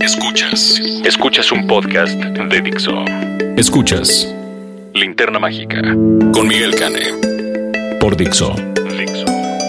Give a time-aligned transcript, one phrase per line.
[0.00, 0.80] Escuchas.
[1.04, 3.04] Escuchas un podcast de Dixo.
[3.58, 4.26] Escuchas
[4.94, 5.82] Linterna Mágica
[6.32, 7.98] con Miguel Cane.
[8.00, 8.54] Por Dixo.
[8.96, 9.26] Dixo.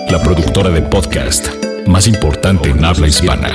[0.09, 1.49] La productora de podcast
[1.85, 3.49] más importante en habla hispana.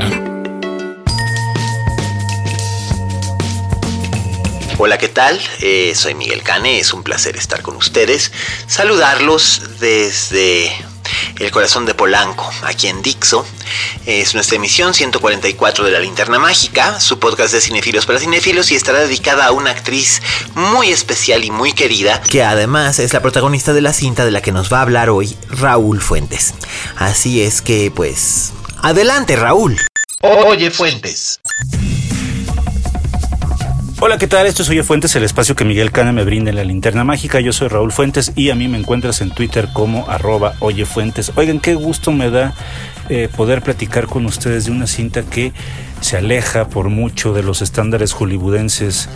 [4.76, 5.40] Hola, ¿qué tal?
[5.60, 8.32] Eh, soy Miguel Cane, es un placer estar con ustedes,
[8.66, 10.70] saludarlos desde
[11.38, 13.46] el corazón de Polanco, aquí en Dixo.
[14.06, 18.76] Es nuestra emisión 144 de La Linterna Mágica, su podcast de cinefilos para cinefilos y
[18.76, 20.20] estará dedicada a una actriz
[20.54, 24.40] muy especial y muy querida, que además es la protagonista de la cinta de la
[24.40, 26.54] que nos va a hablar hoy Raúl Fuentes.
[26.96, 29.78] Así es que, pues, adelante Raúl.
[30.20, 31.40] Oye Fuentes.
[34.00, 34.46] Hola, ¿qué tal?
[34.46, 37.40] Esto es Oye Fuentes, el espacio que Miguel Cana me brinda en la linterna mágica.
[37.40, 41.32] Yo soy Raúl Fuentes y a mí me encuentras en Twitter como arroba Oye Fuentes.
[41.34, 42.54] Oigan, qué gusto me da
[43.08, 45.52] eh, poder platicar con ustedes de una cinta que
[46.00, 49.08] se aleja por mucho de los estándares hollywoodenses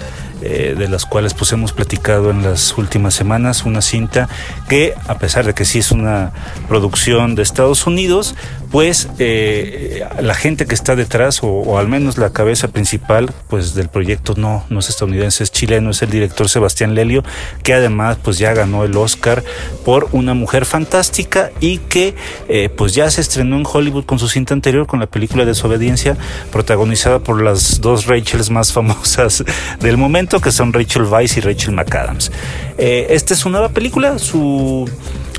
[0.43, 4.29] eh, de las cuales pues hemos platicado en las últimas semanas, una cinta
[4.69, 6.33] que a pesar de que sí es una
[6.69, 8.35] producción de Estados Unidos,
[8.73, 13.89] pues eh, la gente que está detrás o, al menos la cabeza principal pues del
[13.89, 17.23] proyecto no, no es estadounidense, es chileno, es el director Sebastián Lelio,
[17.63, 19.45] que además pues ya ganó el Oscar
[19.85, 22.15] por una mujer fantástica y que
[22.49, 26.17] eh, pues ya se estrenó en Hollywood con su cinta anterior, con la película Desobediencia,
[26.51, 29.45] protagonizada por las dos Rachels más famosas
[29.81, 32.31] del momento, que son Rachel Weisz y Rachel McAdams.
[32.79, 34.89] Eh, esta es su nueva película, su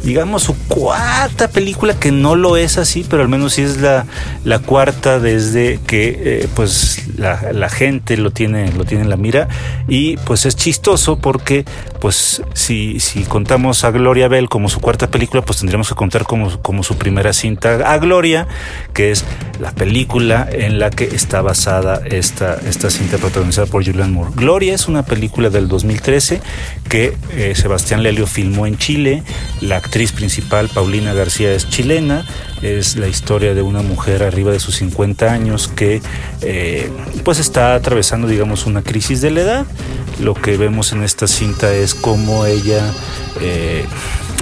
[0.04, 4.06] digamos, su cuarta película, que no lo es así, pero al menos sí es la,
[4.44, 9.16] la cuarta desde que eh, pues la, la, gente lo tiene, lo tiene en la
[9.16, 9.48] mira.
[9.88, 11.66] Y pues es chistoso porque
[12.02, 16.26] pues si, si contamos a Gloria Bell como su cuarta película, pues tendríamos que contar
[16.26, 18.48] como, como su primera cinta a Gloria,
[18.94, 19.24] que es
[19.62, 24.32] la película en la que está basada esta, esta cinta protagonizada por Julianne Moore.
[24.36, 26.42] Gloria es una película del 2013
[26.90, 29.24] que eh, Sebastián Lelio filmó en Chile.
[29.62, 32.26] La actriz principal, Paulina García, es chilena.
[32.62, 36.02] Es la historia de una mujer arriba de sus 50 años que
[36.42, 36.90] eh,
[37.24, 39.66] pues está atravesando, digamos, una crisis de la edad.
[40.20, 42.92] Lo que vemos en esta cinta es cómo ella
[43.40, 43.86] eh,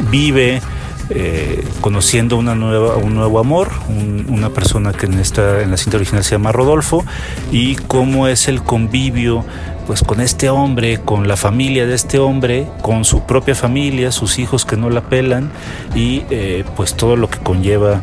[0.10, 0.62] vive
[1.10, 5.98] eh, conociendo una nueva, un nuevo amor, un, una persona que en, en la cinta
[5.98, 7.04] original se llama Rodolfo,
[7.52, 9.44] y cómo es el convivio
[9.92, 14.40] pues con este hombre, con la familia de este hombre, con su propia familia, sus
[14.40, 15.52] hijos que no la pelan
[15.94, 18.02] y eh, pues todo lo que conlleva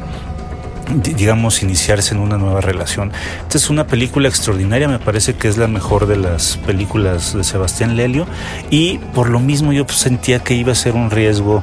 [0.94, 3.10] digamos, iniciarse en una nueva relación.
[3.42, 7.42] Esta es una película extraordinaria, me parece que es la mejor de las películas de
[7.42, 8.26] Sebastián Lelio
[8.68, 11.62] y por lo mismo yo sentía que iba a ser un riesgo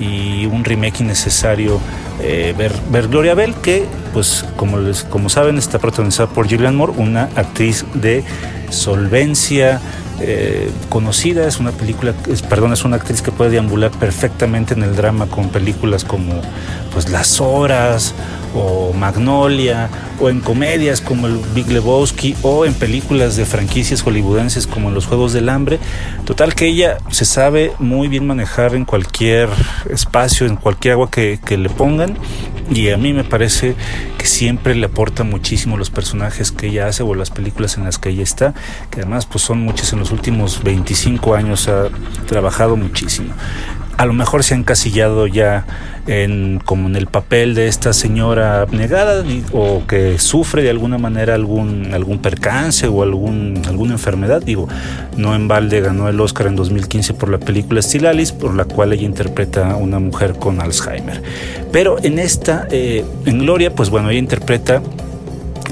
[0.00, 1.78] y un remake innecesario
[2.22, 3.84] eh, ver, ver, Gloria Bell, que
[4.14, 8.24] pues como, les, como saben está protagonizada por Julianne Moore, una actriz de
[8.70, 9.80] solvencia,
[10.20, 14.82] eh, conocida, es una película, es, perdón, es una actriz que puede deambular perfectamente en
[14.82, 16.40] el drama con películas como
[16.92, 18.14] pues Las Horas
[18.54, 19.88] o Magnolia
[20.20, 25.06] o en comedias como el Big Lebowski o en películas de franquicias hollywoodenses como Los
[25.06, 25.78] Juegos del Hambre.
[26.24, 29.48] Total que ella se sabe muy bien manejar en cualquier
[29.90, 32.16] espacio, en cualquier agua que, que le pongan
[32.70, 33.74] y a mí me parece
[34.18, 37.98] que siempre le aporta muchísimo los personajes que ella hace o las películas en las
[37.98, 38.54] que ella está,
[38.90, 41.88] que además pues son muchas en los últimos 25 años ha
[42.26, 43.32] trabajado muchísimo.
[43.98, 45.66] A lo mejor se ha encasillado ya
[46.06, 51.34] en como en el papel de esta señora abnegada o que sufre de alguna manera
[51.34, 54.40] algún algún percance o algún alguna enfermedad.
[54.40, 54.68] Digo
[55.16, 58.92] no en balde ganó el Oscar en 2015 por la película Stilalis por la cual
[58.92, 61.20] ella interpreta a una mujer con Alzheimer.
[61.72, 64.80] Pero en esta eh, en Gloria pues bueno ella interpreta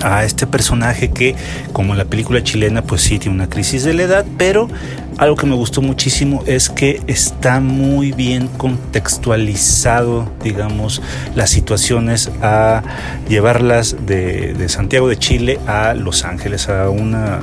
[0.02, 1.34] a este personaje que,
[1.72, 4.68] como la película chilena, pues sí tiene una crisis de la edad, pero
[5.18, 11.00] algo que me gustó muchísimo es que está muy bien contextualizado, digamos,
[11.34, 12.82] las situaciones a
[13.28, 17.40] llevarlas de, de Santiago de Chile a Los Ángeles, a una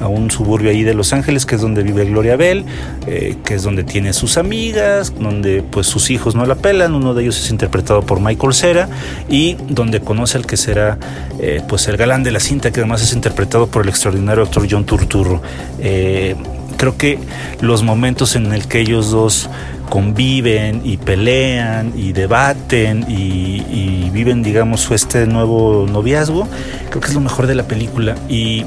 [0.00, 2.64] a un suburbio ahí de Los Ángeles, que es donde vive Gloria Bell,
[3.06, 7.14] eh, que es donde tiene sus amigas, donde pues sus hijos no la pelan, uno
[7.14, 8.88] de ellos es interpretado por Michael Cera
[9.28, 10.98] y donde conoce al que será
[11.38, 14.66] eh, pues el galán de la cinta, que además es interpretado por el extraordinario actor
[14.70, 15.42] John Turturro.
[15.78, 16.36] Eh,
[16.76, 17.18] creo que
[17.60, 19.50] los momentos en el que ellos dos
[19.90, 26.48] conviven y pelean y debaten y, viven, digamos, este nuevo noviazgo,
[26.88, 28.16] creo que es lo mejor de la película.
[28.28, 28.64] Y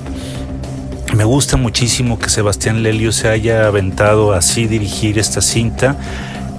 [1.15, 5.97] me gusta muchísimo que Sebastián Lelio se haya aventado así dirigir esta cinta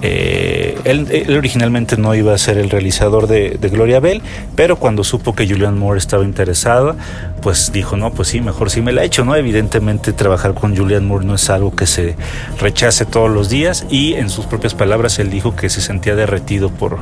[0.07, 4.21] eh, él, originalmente no iba a ser el realizador de, Gloria Bell,
[4.55, 6.95] pero cuando supo que Julian Moore estaba interesada,
[7.41, 9.35] pues dijo, no, pues sí, mejor sí me la he hecho, ¿no?
[9.35, 12.15] Evidentemente trabajar con Julian Moore no es algo que se
[12.59, 16.69] rechace todos los días y en sus propias palabras él dijo que se sentía derretido
[16.69, 16.99] por,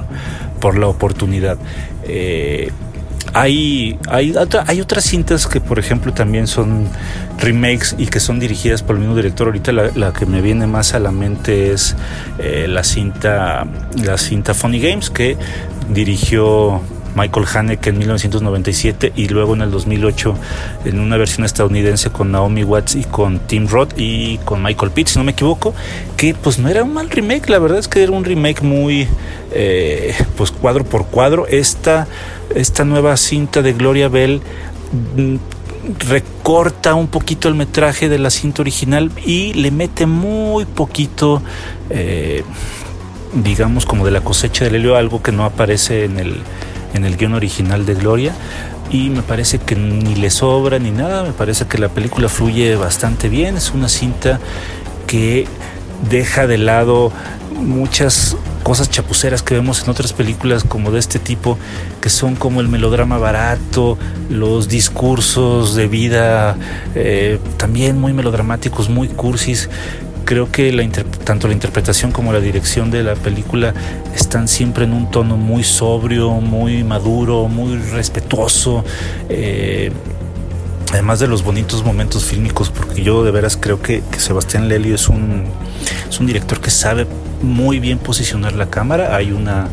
[0.62, 1.58] por la oportunidad.
[2.06, 2.72] Eh,
[3.34, 4.36] hay, hay,
[4.68, 6.88] hay otras cintas que, por ejemplo, también son
[7.40, 9.48] remakes y que son dirigidas por el mismo director.
[9.48, 11.96] Ahorita la, que me viene más a la mente es
[12.38, 13.66] eh, la cinta
[14.04, 15.38] la cinta Funny Games que
[15.90, 16.82] dirigió
[17.16, 20.36] Michael Haneke en 1997 y luego en el 2008
[20.86, 25.08] en una versión estadounidense con Naomi Watts y con Tim Roth y con Michael Pitt,
[25.08, 25.74] si no me equivoco,
[26.18, 29.08] que pues no era un mal remake, la verdad es que era un remake muy
[29.52, 31.48] eh, pues cuadro por cuadro.
[31.48, 32.08] Esta,
[32.56, 34.42] esta nueva cinta de Gloria Bell
[35.16, 35.36] mm,
[36.08, 41.42] recorta un poquito el metraje de la cinta original y le mete muy poquito
[41.90, 42.44] eh,
[43.34, 46.42] digamos como de la cosecha del helio algo que no aparece en el
[46.94, 48.34] en el guion original de Gloria
[48.92, 52.76] y me parece que ni le sobra ni nada, me parece que la película fluye
[52.76, 54.40] bastante bien, es una cinta
[55.08, 55.48] que
[56.10, 57.12] deja de lado
[57.56, 61.58] muchas cosas chapuceras que vemos en otras películas como de este tipo,
[62.02, 63.98] que son como el melodrama barato,
[64.30, 66.56] los discursos de vida
[66.96, 69.70] eh, también muy melodramáticos, muy cursis,
[70.26, 70.88] creo que la
[71.26, 73.74] tanto la interpretación como la dirección de la película
[74.16, 78.84] están siempre en un tono muy sobrio, muy maduro, muy respetuoso.
[79.30, 79.92] Eh,
[80.94, 85.10] además de los bonitos momentos fílmicos, porque yo de veras creo que, Sebastián Lelio es
[85.10, 85.46] un,
[86.08, 87.08] es un director que sabe
[87.42, 89.16] muy bien posicionar la cámara.
[89.16, 89.70] Hay una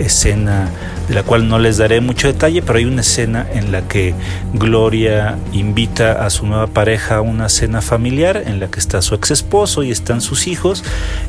[0.00, 0.68] escena
[1.08, 4.14] de la cual no les daré mucho detalle, pero hay una escena en la que
[4.52, 9.14] Gloria invita a su nueva pareja a una cena familiar en la que está su
[9.14, 10.82] ex esposo y están sus hijos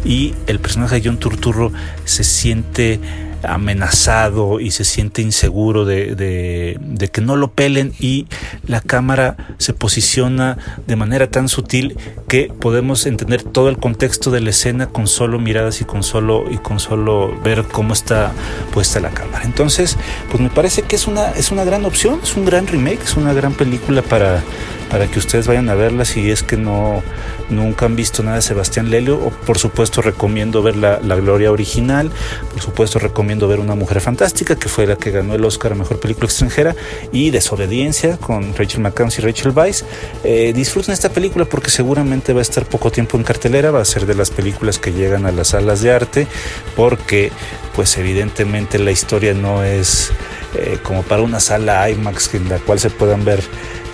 [0.04, 1.72] y el personaje de John Turturro
[2.06, 3.00] se siente
[3.46, 6.80] amenazado y se siente inseguro de,
[7.12, 8.28] que no lo pelen y
[8.68, 10.58] la cámara se posiciona
[10.88, 11.98] de manera tan sutil
[12.28, 16.46] que podemos entender todo el contexto de la escena con solo miradas y con solo
[16.50, 18.32] y con solo ver cómo está
[18.74, 19.44] puesta la cámara.
[19.44, 19.98] Entonces,
[20.30, 23.16] pues me parece que es una es una gran opción, es un gran remake, es
[23.16, 24.44] una gran película para
[24.90, 27.04] para que ustedes vayan a verla si es que no
[27.50, 29.18] nunca han visto nada de Sebastián Lelio.
[29.18, 32.12] O por supuesto recomiendo ver la, Gloria original,
[32.52, 35.76] por supuesto recomiendo ver Una Mujer Fantástica, que fue la que ganó el Oscar a
[35.76, 36.76] Mejor Película Extranjera,
[37.12, 39.86] y Desobediencia con Rachel McAdams y Rachel Weisz.
[40.24, 43.86] Eh, disfruten esta película porque seguramente va a estar poco tiempo en cartelera, va a
[43.86, 46.28] ser de las películas que llegan a las salas de arte,
[46.76, 47.32] porque
[47.76, 50.12] pues evidentemente la historia no es
[50.58, 53.44] eh, como para una sala IMAX en la cual se puedan ver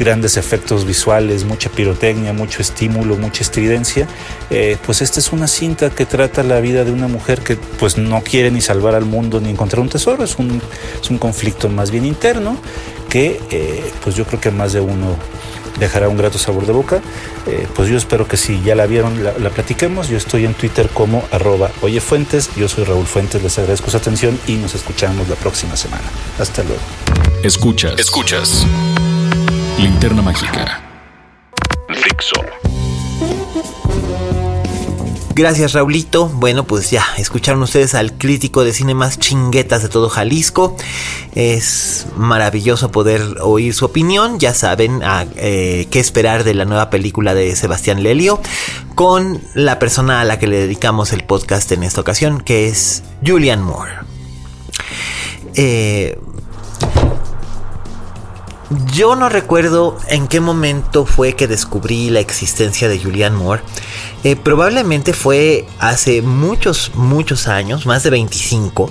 [0.01, 4.07] grandes efectos visuales, mucha pirotecnia, mucho estímulo, mucha estridencia,
[4.49, 7.99] eh, pues esta es una cinta que trata la vida de una mujer que pues
[7.99, 10.59] no quiere ni salvar al mundo ni encontrar un tesoro, es un,
[10.99, 12.57] es un conflicto más bien interno
[13.09, 15.17] que eh, pues yo creo que más de uno
[15.79, 17.01] dejará un grato sabor de boca.
[17.45, 20.07] Eh, pues yo espero que si ya la vieron, la, platiquemos.
[20.09, 22.49] Yo estoy en Twitter como arroba oyefuentes.
[22.55, 26.05] Yo soy Raúl Fuentes, les agradezco su atención y nos escuchamos la próxima semana.
[26.39, 26.81] Hasta luego.
[27.43, 27.99] Escuchas.
[27.99, 28.65] Escuchas.
[29.81, 30.79] Linterna Mágica.
[31.89, 32.35] Fixo.
[35.33, 36.27] Gracias Raulito.
[36.27, 40.77] Bueno, pues ya, escucharon ustedes al crítico de cine más chinguetas de todo Jalisco.
[41.33, 44.37] Es maravilloso poder oír su opinión.
[44.37, 48.39] Ya saben a, eh, qué esperar de la nueva película de Sebastián Lelio
[48.93, 53.01] con la persona a la que le dedicamos el podcast en esta ocasión, que es
[53.25, 53.93] Julian Moore.
[55.55, 56.19] Eh,
[58.93, 63.63] yo no recuerdo en qué momento fue que descubrí la existencia de Julianne Moore.
[64.23, 68.89] Eh, probablemente fue hace muchos, muchos años, más de 25,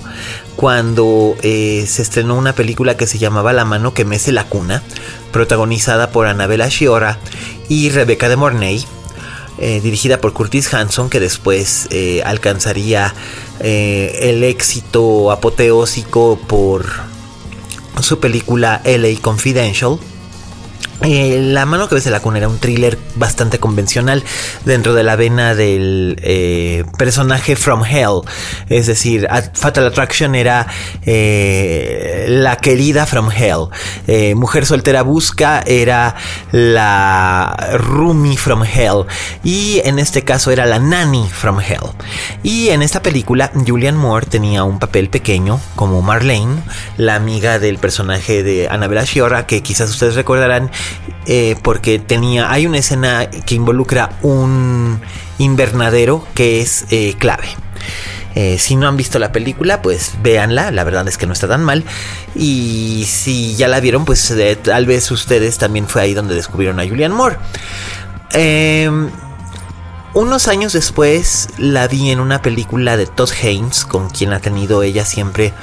[0.55, 4.83] cuando eh, se estrenó una película que se llamaba La mano que mece la cuna,
[5.31, 7.17] protagonizada por Annabella Sciorra
[7.67, 8.85] y Rebecca de Mornay.
[9.57, 11.87] Eh, dirigida por Curtis Hanson, que después
[12.25, 13.13] alcanzaría
[13.59, 17.10] el éxito apoteósico por
[18.03, 19.99] su película LA Confidential.
[21.03, 24.23] Eh, la mano que ves en la cuna era un thriller bastante convencional
[24.65, 28.21] dentro de la vena del eh, personaje From Hell.
[28.69, 30.67] Es decir, Fatal Attraction era
[31.05, 34.35] eh, la querida From Hell.
[34.35, 36.15] Mujer soltera busca era
[36.51, 39.05] la Rumi From Hell.
[39.43, 41.91] Y en este caso era la Nanny From Hell.
[42.43, 46.61] Y en esta película, Julian Moore tenía un papel pequeño como Marlene,
[46.97, 50.69] la amiga del personaje de Annabella Sciorra, que quizás ustedes recordarán
[51.25, 54.99] eh, porque tenía, hay una escena que involucra un
[55.37, 57.47] invernadero que es eh, clave.
[58.33, 61.47] Eh, si no han visto la película, pues véanla, la verdad es que no está
[61.47, 61.83] tan mal.
[62.33, 64.33] Y si ya la vieron, pues
[64.63, 67.37] tal vez ustedes también fue ahí donde descubrieron a Julian Moore.
[68.33, 69.09] Em,
[70.13, 74.83] unos años después la vi en una película de Todd Haynes, con quien ha tenido
[74.83, 75.53] ella siempre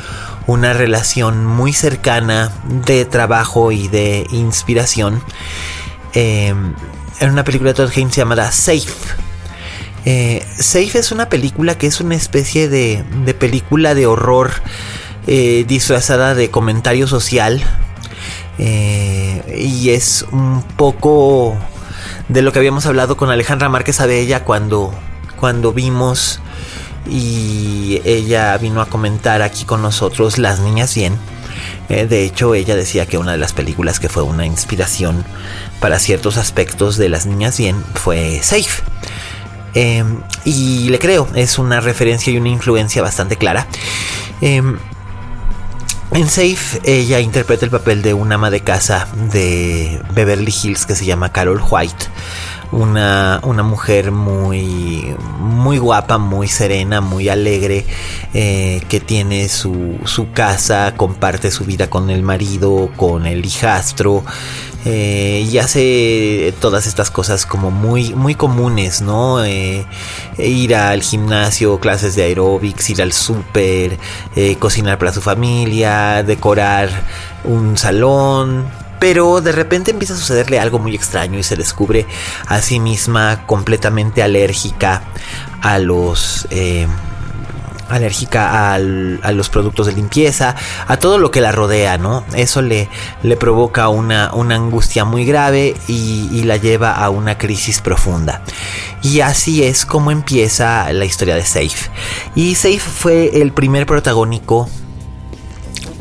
[0.49, 5.23] una relación muy cercana de trabajo y de inspiración
[6.15, 6.75] em,
[7.21, 8.89] en una película de Todd Haynes llamada Safe.
[10.07, 13.05] Eh, Safe es una película que es una especie de,
[13.39, 14.53] película de horror
[15.27, 17.63] eh, disfrazada de comentario social
[18.57, 21.59] eh, y es un poco
[22.29, 24.95] de lo que habíamos hablado con Alejandra Márquez Abella cuando,
[25.39, 26.41] cuando vimos
[27.09, 31.17] y ella vino a comentar aquí con nosotros Las Niñas Bien.
[31.89, 35.25] Eh, de hecho, ella decía que una de las películas que fue una inspiración
[35.81, 38.83] para ciertos aspectos de Las Niñas Bien fue Safe.
[39.75, 43.67] Em, y le creo, es una referencia y una influencia bastante clara.
[44.41, 44.79] Em,
[46.13, 50.95] en Safe, ella interpreta el papel de una ama de casa de Beverly Hills que
[50.95, 52.07] se llama Carol White
[52.73, 57.87] una, una mujer muy, muy guapa, muy serena, muy alegre,
[58.35, 64.25] eh, que tiene su, su casa, comparte su vida con el marido, con el hijastro.
[64.85, 69.45] Eh, y hace todas estas cosas como muy, muy comunes, ¿no?
[69.45, 69.85] Eh,
[70.39, 73.99] ir al gimnasio, clases de aeróbics, ir al súper,
[74.59, 76.91] cocinar para su familia, decorar
[77.45, 78.67] un salón,
[78.99, 82.07] pero de repente empieza a sucederle algo muy extraño y se descubre
[82.47, 85.03] a sí misma completamente alérgica
[85.63, 86.47] a los...
[86.51, 86.87] Eh,
[87.89, 90.55] alérgica a los productos de limpieza,
[90.87, 92.25] a todo lo que la rodea, ¿no?
[92.35, 92.89] Eso le,
[93.23, 98.43] le provoca una, una, angustia muy grave y, y, la lleva a una crisis profunda.
[99.03, 101.91] Y así es como empieza la historia de Safe.
[102.35, 104.69] Y Safe fue el primer protagónico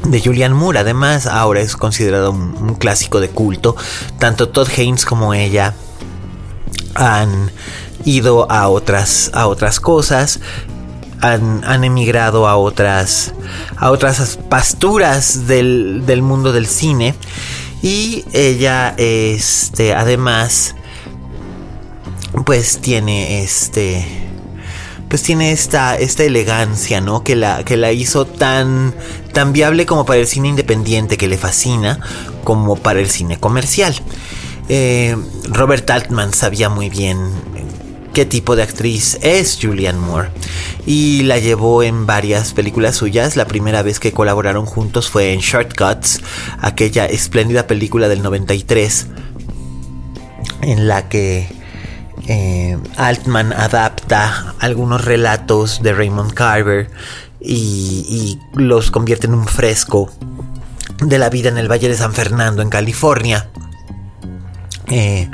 [0.07, 0.79] de Julian Moore.
[0.79, 3.75] Además, ahora es considerado un, clásico de culto.
[4.19, 5.73] Tanto Todd Haynes como ella
[6.95, 7.51] han
[8.05, 10.39] ido a otras, a otras cosas.
[11.21, 13.33] Han, emigrado a otras,
[13.75, 17.15] a otras pasturas del, del mundo del cine.
[17.81, 20.75] Y ella, este, además,
[22.45, 24.26] pues tiene este
[25.09, 27.23] pues tiene esta, esta elegancia, ¿no?
[27.23, 28.93] Que la, que la hizo tan,
[29.33, 31.99] tan viable como para el cine independiente, que le fascina,
[32.43, 33.95] como para el cine comercial.
[34.69, 35.15] Eh,
[35.49, 37.17] Robert Altman sabía muy bien
[38.13, 40.29] qué tipo de actriz es Julianne Moore
[40.85, 43.35] y la llevó en varias películas suyas.
[43.35, 46.21] La primera vez que colaboraron juntos fue en Shortcuts,
[46.59, 49.07] aquella espléndida película del 93
[50.63, 51.47] en la que
[52.25, 56.89] eh, Altman adapta algunos relatos de Raymond Carver
[57.39, 60.09] y, los convierte en un fresco
[60.99, 63.49] de la vida en el Valle de San Fernando, en California.
[64.89, 65.29] Eh,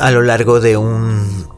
[0.00, 1.48] a lo largo de un,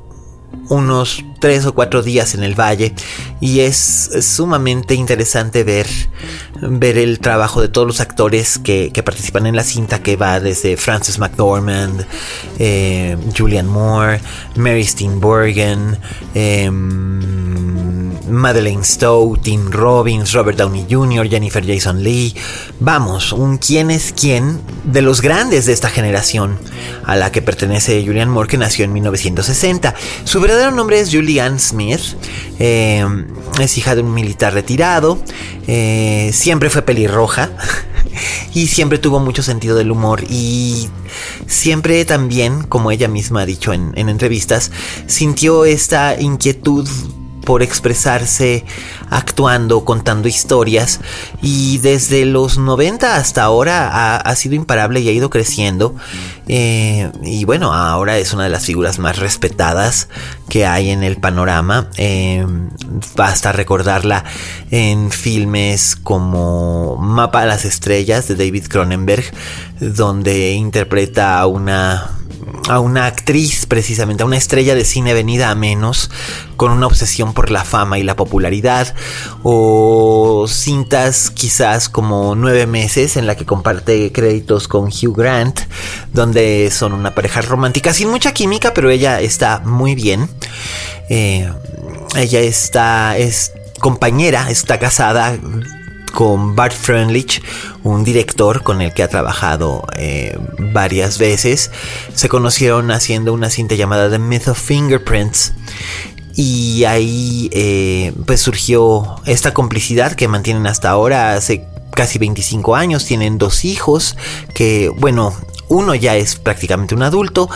[0.69, 2.95] unos tres o cuatro días en el valle.
[3.41, 5.87] Y es sumamente interesante ver,
[6.61, 10.77] ver el trabajo de todos los actores que, participan en la cinta que va desde
[10.77, 12.07] Frances McDormand,
[12.59, 14.21] eh, Julian Moore,
[14.57, 15.99] Mary Steenburgen,
[16.35, 16.71] eh,
[18.29, 22.35] Madeleine Stowe, Tim Robbins, Robert Downey Jr., Jennifer Jason Lee.
[22.81, 26.59] Vamos, un quién es quién de los grandes de esta generación
[27.05, 29.95] a la que pertenece Julian Moore, que nació en 1960.
[30.25, 32.01] Su verdadero nombre es Julianne Smith.
[32.59, 33.05] Eh,
[33.61, 35.19] es hija de un militar retirado.
[35.67, 37.51] Eh, siempre fue pelirroja.
[38.55, 40.89] y siempre tuvo mucho sentido del humor y
[41.47, 44.71] siempre también, como ella misma ha dicho en entrevistas,
[45.07, 46.89] sintió esta inquietud
[47.47, 48.67] por expresarse
[49.09, 51.01] actuando, contando historias
[51.41, 55.95] y desde los 90 hasta ahora ha, sido imparable y ha ido creciendo
[56.49, 60.09] eh, y bueno, ahora es una de las figuras más respetadas
[60.49, 61.89] que hay en el panorama.
[61.97, 62.45] Eh,
[63.15, 64.25] basta recordarla
[64.71, 69.25] en filmes como Mapa a las Estrellas de David Cronenberg,
[69.81, 72.11] donde interpreta a una
[72.69, 76.11] a una actriz precisamente, a una estrella de cine venida a menos,
[76.57, 78.95] con una obsesión por la fama y la popularidad,
[79.43, 85.61] o cintas quizás como Nueve Meses, en la que comparte créditos con Hugh Grant,
[86.13, 90.29] donde son una pareja romántica sin mucha química, pero ella está muy bien.
[91.09, 91.51] Eh,
[92.17, 95.39] ella está, es compañera, está casada
[96.17, 97.43] con Bart Freundlich,
[97.83, 100.39] un director con el que ha trabajado eh,
[100.73, 101.71] varias veces.
[102.15, 105.53] Se conocieron haciendo una cinta llamada The Myth of Fingerprints.
[106.35, 113.05] Y ahí eh, pues surgió esta complicidad que mantienen hasta ahora hace casi 25 años.
[113.05, 114.17] Tienen dos hijos
[114.55, 115.35] que, bueno,
[115.69, 117.51] uno ya es prácticamente un adulto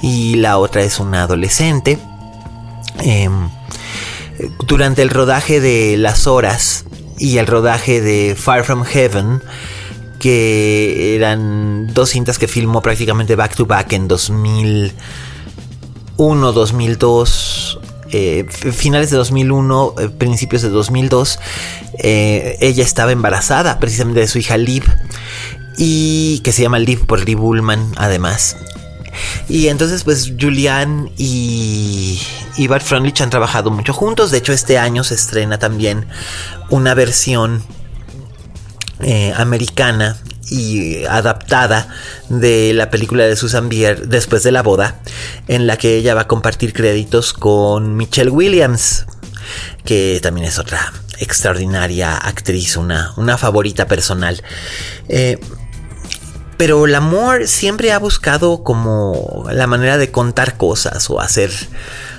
[0.00, 1.98] y la otra es una adolescente.
[3.00, 3.50] Em,
[4.66, 6.86] durante el rodaje de Las Horas
[7.18, 9.42] y el rodaje de Far From Heaven,
[10.18, 17.78] que eran dos cintas que filmó prácticamente back to back en 2001, 2002,
[18.12, 21.38] eh, finales de 2001, eh, principios de 2002,
[21.98, 24.84] eh, ella estaba embarazada precisamente de su hija Liv,
[25.76, 28.56] y que se llama Liv por Liv Ullman además.
[29.48, 32.20] Y entonces pues Julian y,
[32.56, 34.30] y Bart Freundlich han trabajado mucho juntos.
[34.30, 36.06] De hecho este año se estrena también
[36.70, 37.62] una versión
[39.00, 40.16] eh, americana
[40.50, 41.88] y adaptada
[42.28, 45.00] de la película de Susan Bier después de la boda,
[45.48, 49.06] en la que ella va a compartir créditos con Michelle Williams,
[49.84, 54.42] que también es otra extraordinaria actriz, una, una favorita personal.
[55.08, 55.38] Eh,
[56.56, 61.50] pero el amor siempre ha buscado como la manera de contar cosas o hacer,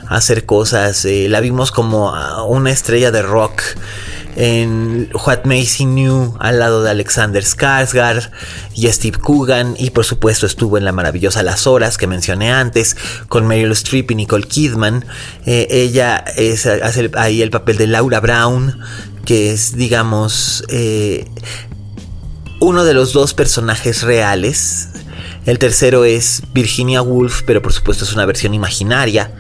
[0.08, 1.06] hacer cosas.
[1.06, 2.14] Eh, la vimos como
[2.48, 3.62] una estrella de rock
[4.38, 8.30] en What Macy Knew al lado de Alexander Skarsgård
[8.76, 12.96] y Steve Coogan y por supuesto estuvo en la maravillosa Las Horas que mencioné antes
[13.30, 15.06] con Meryl Streep y Nicole Kidman.
[15.48, 18.80] Eh, ella es, hace ahí el papel de Laura Brown
[19.26, 21.26] que es digamos eh,
[22.60, 24.90] uno de los dos personajes reales.
[25.46, 29.32] El tercero es Virginia Woolf, pero por supuesto es una versión imaginaria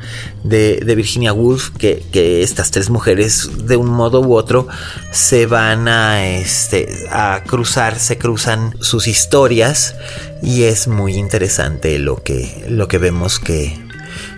[0.43, 4.67] de, Virginia Woolf, que, estas tres mujeres de un modo u otro
[5.11, 9.95] se van a, este, a cruzar, se cruzan sus historias
[10.41, 13.77] y es muy interesante lo que, lo que vemos que,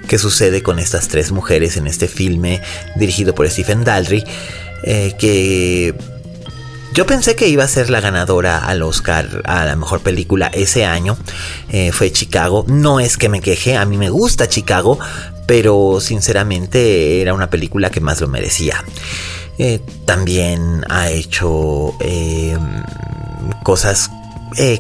[0.08, 2.62] que sucede con estas tres mujeres en este filme
[2.96, 4.24] dirigido por Stephen Daldry,
[4.84, 5.94] eh, que
[6.94, 10.86] yo pensé que iba a ser la ganadora al Oscar a la mejor película ese
[10.86, 11.18] año.
[11.70, 12.66] Eh, fue Chicago.
[12.68, 14.98] No es que me queje, a mí me gusta Chicago,
[15.46, 18.84] pero sinceramente era una película que más lo merecía.
[19.58, 22.58] Eh, también ha hecho eh,
[23.64, 24.10] cosas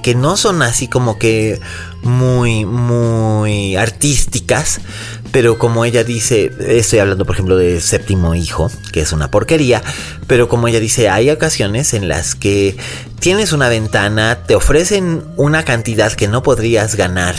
[0.02, 1.62] que no son así como que
[2.02, 4.82] muy, muy artísticas,
[5.32, 9.84] pero como ella dice, estoy hablando por ejemplo de Séptimo Hijo, que es una porquería,
[10.28, 12.78] pero como ella dice, hay ocasiones en las que
[13.20, 17.36] tienes una ventana, te ofrecen una cantidad que no podrías ganar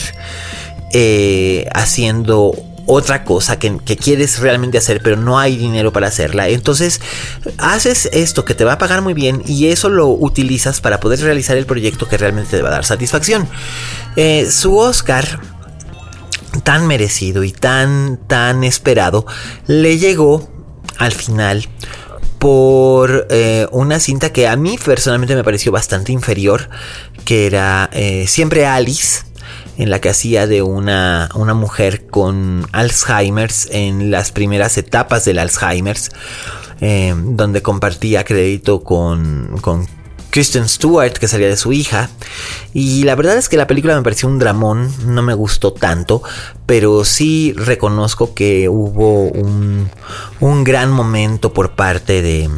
[0.93, 2.55] eh, haciendo
[2.87, 6.49] otra cosa que, que, quieres realmente hacer, pero no hay dinero para hacerla.
[6.49, 7.01] Entonces,
[7.59, 11.21] haces esto que te va a pagar muy bien y eso lo utilizas para poder
[11.21, 13.49] realizar el proyecto que realmente te va a dar satisfacción.
[14.17, 15.41] Eh, su Oscar
[16.61, 19.27] tan merecido y tan, tan esperado,
[19.67, 20.49] le llegó
[20.99, 21.69] al final
[22.39, 26.71] por eh, una cinta que a mí personalmente me pareció bastante inferior,
[27.25, 29.25] que era eh, Siempre Alice,
[29.77, 35.39] en la que hacía de una, una mujer con Alzheimer's en las primeras etapas del
[35.39, 36.11] Alzheimer's,
[36.81, 39.87] eh, donde compartía crédito con, con
[40.31, 42.11] Kristen Stewart, que salía de su hija.
[42.73, 46.23] Y la verdad es que la película me pareció un dramón, no me gustó tanto,
[46.67, 49.91] pero sí reconozco que hubo un,
[50.41, 52.49] un gran momento por parte de,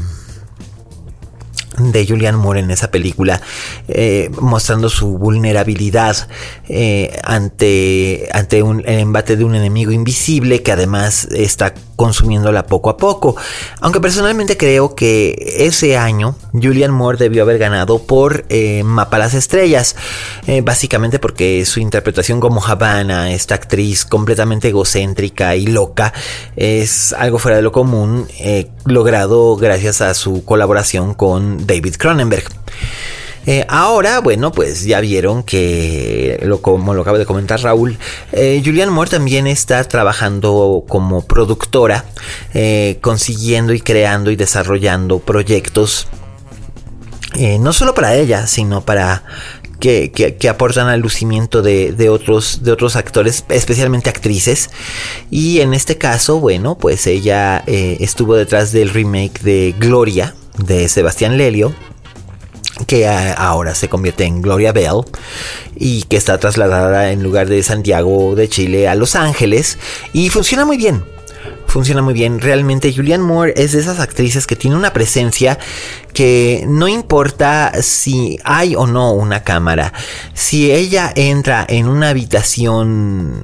[1.78, 3.40] de Julian Moore en esa película,
[3.88, 6.28] eh, mostrando su vulnerabilidad
[6.68, 12.90] eh, ante, ante un, el embate de un enemigo invisible que además está consumiéndola poco
[12.90, 13.36] a poco.
[13.80, 19.34] Aunque personalmente creo que ese año Julian Moore debió haber ganado por eh, Mapa las
[19.34, 19.94] Estrellas,
[20.48, 26.12] eh, básicamente porque su interpretación como Havana, esta actriz completamente egocéntrica y loca,
[26.56, 32.46] es algo fuera de lo común, eh, logrado gracias a su colaboración con David Cronenberg.
[33.46, 37.98] Eh, ahora, bueno, pues ya vieron que, lo, como lo acaba de comentar Raúl,
[38.32, 42.04] eh, Julian Moore también está trabajando como productora,
[42.54, 46.06] eh, consiguiendo y creando y desarrollando proyectos,
[47.60, 49.24] no solo para ella, sino para
[49.80, 54.68] que, aportan al lucimiento de, otros, de otros actores, especialmente actrices.
[55.30, 61.38] Y en este caso, bueno, pues ella estuvo detrás del remake de Gloria de Sebastián
[61.38, 61.74] Lelio
[62.86, 65.02] que ahora se convierte en Gloria Bell
[65.76, 69.78] y que está trasladada en lugar de Santiago de Chile a Los Ángeles
[70.12, 71.04] y funciona muy bien.
[71.66, 72.40] Funciona muy bien.
[72.40, 75.58] Realmente Julianne Moore es de esas actrices que tiene una presencia
[76.12, 79.92] que no importa si hay o no una cámara.
[80.34, 83.42] Si ella entra en una habitación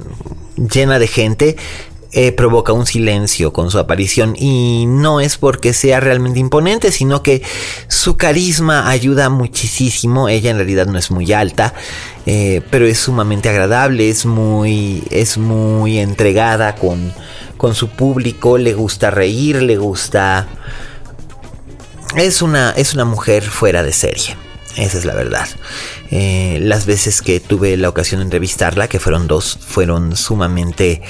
[0.57, 1.57] llena de gente,
[2.13, 7.23] eh, provoca un silencio con su aparición y no es porque sea realmente imponente, sino
[7.23, 7.43] que
[7.89, 10.29] su carisma ayuda muchísimo.
[10.29, 11.75] Ella en realidad no es muy alta,
[12.25, 17.13] eh, pero es sumamente agradable, es muy, es muy entregada con,
[17.59, 20.49] con su público, le gusta reír, le gusta...
[22.17, 24.35] Es una, es una mujer fuera de serie.
[24.79, 25.49] Esa es la verdad.
[26.11, 31.03] Eh, las veces que tuve la ocasión de entrevistarla, que fueron dos, fueron sumamente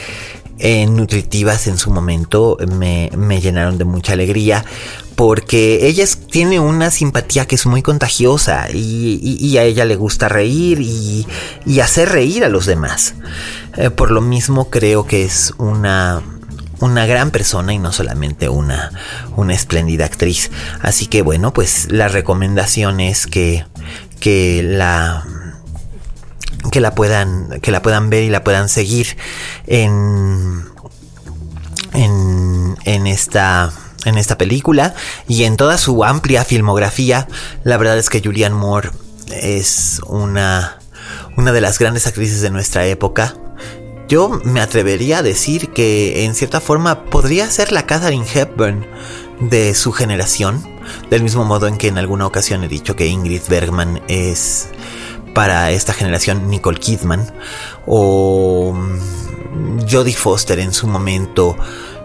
[0.59, 4.65] eh, nutritivas en su momento me, llenaron de mucha alegría
[5.15, 10.81] porque ella tiene una simpatía que es muy contagiosa y, a ella le gusta reír
[10.81, 11.27] y,
[11.81, 13.15] hacer reír a los demás.
[13.77, 16.23] Eh, por lo mismo creo que es una,
[16.81, 18.91] una gran persona y no solamente una,
[19.37, 20.51] una espléndida actriz.
[20.81, 23.65] Así que bueno, pues la recomendación es que,
[24.21, 25.25] que la
[26.71, 29.17] que la puedan, que la puedan ver y la puedan seguir
[29.67, 30.65] en,
[31.93, 33.73] en, en esta
[34.05, 34.95] en esta película
[35.27, 37.29] y en toda su amplia filmografía.
[37.65, 38.91] La verdad es que Julianne Moore
[39.31, 40.79] es una,
[41.37, 43.35] una de las grandes actrices de nuestra época.
[44.09, 48.87] Yo me atrevería a decir que en cierta forma podría ser la Catherine Hepburn
[49.41, 50.67] de su generación,
[51.11, 54.69] del mismo modo en que en alguna ocasión he dicho que Ingrid Bergman es
[55.39, 57.25] para esta generación Nicole Kidman
[57.87, 61.57] o mm, Jodie Foster en su momento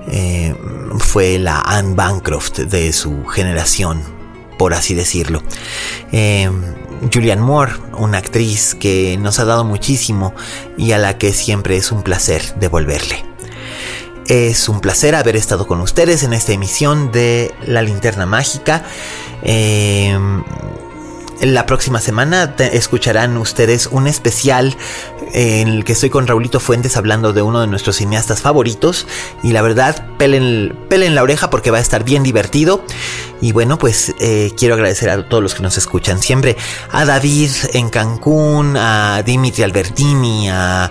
[0.08, 0.54] eh,
[1.00, 4.04] fue la Anne Bancroft de su generación,
[4.60, 5.42] por así decirlo.
[6.12, 6.48] Eh,
[7.12, 10.36] Julianne Moore, una actriz que nos ha dado muchísimo
[10.78, 13.26] y a la que siempre es un placer devolverle.
[14.28, 18.86] Es un placer haber estado con ustedes en esta emisión de La Linterna Mágica.
[19.42, 20.16] Eh,
[21.46, 24.78] la próxima semana escucharán ustedes un especial
[25.34, 29.08] en el que estoy con Raulito Fuentes hablando de uno de nuestros cineastas favoritos.
[29.42, 32.86] Y la verdad, pelen, la oreja porque va a estar bien divertido.
[33.42, 36.56] Y bueno, pues eh, quiero agradecer a todos los que nos escuchan siempre.
[36.92, 40.90] A David en Cancún, a Dimitri Albertini, a,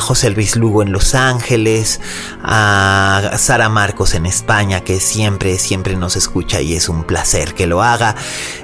[0.00, 2.00] José Luis Lugo en Los Ángeles,
[2.42, 7.66] a Sara Marcos en España, que siempre, siempre nos escucha y es un placer que
[7.66, 8.14] lo haga.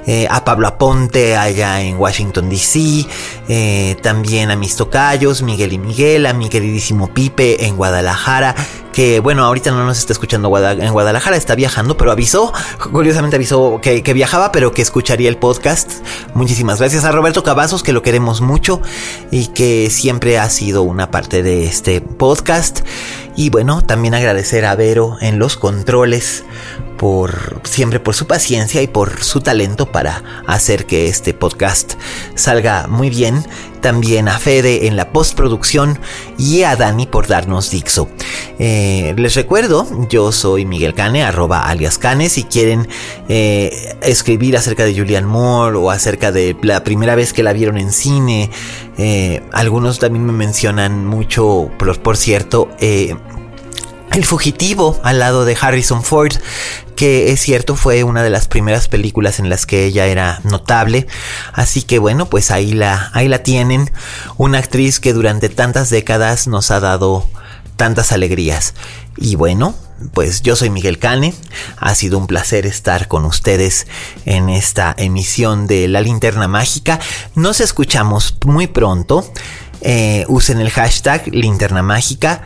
[0.07, 3.07] Eh, a Pablo Aponte allá en Washington DC.
[3.49, 8.55] Eh, también a mis tocayos, Miguel y Miguel, a mi queridísimo Pipe en Guadalajara
[8.99, 12.53] que bueno, ahorita no nos está escuchando en Guadalajara, está viajando, pero avisó,
[12.91, 16.05] curiosamente avisó que, viajaba, pero que escucharía el podcast.
[16.35, 18.81] Muchísimas gracias a Roberto Cavazos, que lo queremos mucho
[19.31, 22.81] y que siempre ha sido una parte de este podcast.
[23.39, 26.43] Y bueno, también agradecer a Vero en los controles
[26.99, 31.95] por siempre por su paciencia y por su talento para hacer que este podcast
[32.35, 33.47] salga muy bien.
[33.81, 36.01] También a Fede en la postproducción
[36.37, 38.09] y a Dani por darnos Dixo.
[38.59, 42.29] Eh, les recuerdo, yo soy Miguel Cane, arroba alias Cane.
[42.29, 42.89] Si quieren
[43.29, 47.79] eh, escribir acerca de Julian Moore o acerca de la primera vez que la vieron
[47.79, 48.51] en cine,
[48.99, 52.69] eh, algunos también me mencionan mucho, por, por cierto,
[54.19, 56.33] el fugitivo al lado de Harrison Ford,
[56.97, 61.07] que es cierto fue una de las primeras películas en las que ella era notable,
[61.53, 63.93] así que bueno, pues ahí la ahí la tienen,
[64.37, 67.31] una actriz que durante tantas décadas nos ha dado
[67.77, 68.75] tantas alegrías.
[69.17, 69.77] Y bueno,
[70.13, 71.33] pues yo soy Miguel Cane,
[71.77, 73.87] ha sido un placer estar con ustedes
[74.25, 76.99] en esta emisión de La Linterna Mágica.
[77.37, 79.33] Nos escuchamos muy pronto.
[79.81, 82.43] Eh, usen el hashtag Linterna Mágica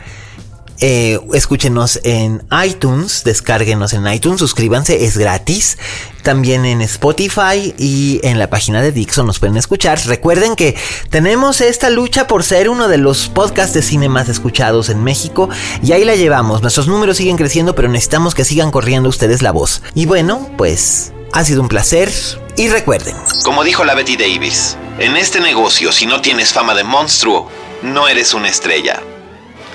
[0.79, 5.77] eh, escúchenos en iTunes, descárguenos en iTunes, suscríbanse, es gratis.
[6.23, 9.99] También en Spotify y en la página de Dixon nos pueden escuchar.
[10.05, 10.75] Recuerden que
[11.09, 15.49] tenemos esta lucha por ser uno de los podcasts de cine más escuchados en México
[15.81, 16.61] y ahí la llevamos.
[16.61, 19.81] Nuestros números siguen creciendo, pero necesitamos que sigan corriendo ustedes la voz.
[19.95, 22.11] Y bueno, pues ha sido un placer
[22.55, 23.15] y recuerden.
[23.43, 27.49] Como dijo la Betty Davis, en este negocio si no tienes fama de monstruo,
[27.81, 29.01] no eres una estrella.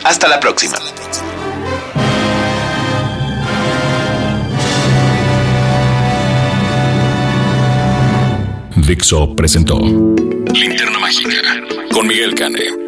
[0.05, 0.79] Hasta la próxima.
[8.89, 11.31] Dixo presentó Linterna Mágica
[11.93, 12.88] con Miguel Cane.